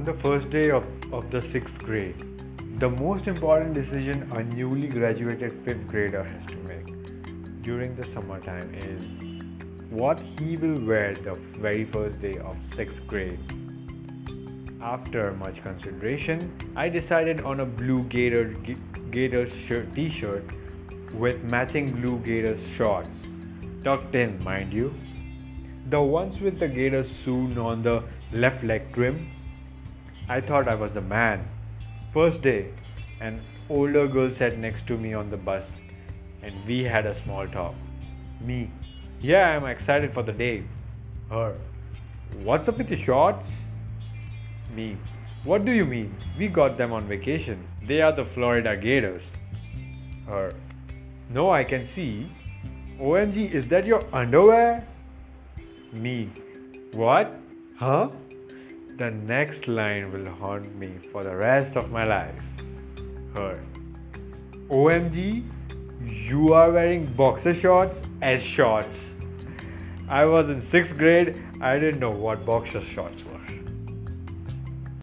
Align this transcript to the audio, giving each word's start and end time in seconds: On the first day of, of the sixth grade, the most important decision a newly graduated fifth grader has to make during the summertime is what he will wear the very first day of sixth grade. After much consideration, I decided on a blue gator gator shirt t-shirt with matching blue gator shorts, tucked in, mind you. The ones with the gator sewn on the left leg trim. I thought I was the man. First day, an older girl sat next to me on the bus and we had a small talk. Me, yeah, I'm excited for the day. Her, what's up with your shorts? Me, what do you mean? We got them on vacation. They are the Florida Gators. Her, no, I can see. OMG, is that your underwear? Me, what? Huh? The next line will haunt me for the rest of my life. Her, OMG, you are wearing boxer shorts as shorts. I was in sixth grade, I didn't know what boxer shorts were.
On 0.00 0.06
the 0.06 0.14
first 0.14 0.48
day 0.48 0.70
of, 0.70 0.86
of 1.12 1.30
the 1.30 1.42
sixth 1.42 1.78
grade, 1.80 2.16
the 2.78 2.88
most 2.88 3.26
important 3.26 3.74
decision 3.74 4.22
a 4.32 4.42
newly 4.42 4.88
graduated 4.88 5.52
fifth 5.62 5.86
grader 5.88 6.22
has 6.24 6.46
to 6.46 6.56
make 6.68 6.86
during 7.62 7.94
the 7.96 8.04
summertime 8.04 8.74
is 8.74 9.04
what 9.90 10.18
he 10.38 10.56
will 10.56 10.80
wear 10.86 11.12
the 11.12 11.34
very 11.58 11.84
first 11.84 12.18
day 12.22 12.38
of 12.38 12.56
sixth 12.74 13.06
grade. 13.06 13.38
After 14.80 15.32
much 15.32 15.62
consideration, 15.62 16.50
I 16.76 16.88
decided 16.88 17.42
on 17.42 17.60
a 17.60 17.66
blue 17.66 18.04
gator 18.04 18.54
gator 19.10 19.50
shirt 19.66 19.92
t-shirt 19.94 20.44
with 21.12 21.44
matching 21.50 21.92
blue 22.00 22.20
gator 22.20 22.56
shorts, 22.74 23.28
tucked 23.84 24.14
in, 24.14 24.42
mind 24.42 24.72
you. 24.72 24.94
The 25.90 26.00
ones 26.00 26.40
with 26.40 26.58
the 26.58 26.68
gator 26.68 27.04
sewn 27.04 27.58
on 27.58 27.82
the 27.82 28.02
left 28.32 28.64
leg 28.64 28.90
trim. 28.94 29.30
I 30.32 30.40
thought 30.40 30.68
I 30.68 30.76
was 30.76 30.92
the 30.92 31.00
man. 31.00 31.40
First 32.14 32.40
day, 32.40 32.66
an 33.20 33.40
older 33.68 34.06
girl 34.06 34.30
sat 34.30 34.58
next 34.58 34.86
to 34.86 34.96
me 34.96 35.12
on 35.12 35.28
the 35.28 35.36
bus 35.36 35.64
and 36.40 36.54
we 36.68 36.84
had 36.84 37.04
a 37.04 37.14
small 37.24 37.48
talk. 37.48 37.74
Me, 38.40 38.70
yeah, 39.20 39.48
I'm 39.48 39.66
excited 39.66 40.14
for 40.14 40.22
the 40.22 40.32
day. 40.32 40.62
Her, 41.30 41.56
what's 42.44 42.68
up 42.68 42.78
with 42.78 42.90
your 42.90 43.00
shorts? 43.00 43.56
Me, 44.72 44.96
what 45.42 45.64
do 45.64 45.72
you 45.72 45.84
mean? 45.84 46.14
We 46.38 46.46
got 46.46 46.78
them 46.78 46.92
on 46.92 47.08
vacation. 47.08 47.66
They 47.88 48.00
are 48.00 48.12
the 48.12 48.24
Florida 48.26 48.76
Gators. 48.76 49.24
Her, 50.28 50.54
no, 51.28 51.50
I 51.50 51.64
can 51.64 51.84
see. 51.84 52.30
OMG, 53.00 53.50
is 53.50 53.66
that 53.66 53.84
your 53.84 54.04
underwear? 54.14 54.86
Me, 55.92 56.30
what? 56.92 57.34
Huh? 57.76 58.10
The 59.00 59.10
next 59.12 59.66
line 59.66 60.12
will 60.12 60.30
haunt 60.30 60.76
me 60.76 60.90
for 61.10 61.24
the 61.24 61.34
rest 61.34 61.74
of 61.74 61.90
my 61.90 62.04
life. 62.04 62.38
Her, 63.34 63.58
OMG, 64.68 65.42
you 66.28 66.48
are 66.48 66.70
wearing 66.70 67.06
boxer 67.14 67.54
shorts 67.54 68.02
as 68.20 68.42
shorts. 68.42 68.98
I 70.06 70.26
was 70.26 70.50
in 70.50 70.60
sixth 70.60 70.98
grade, 70.98 71.42
I 71.62 71.78
didn't 71.78 72.00
know 72.00 72.10
what 72.10 72.44
boxer 72.44 72.82
shorts 72.82 73.24
were. 73.24 73.40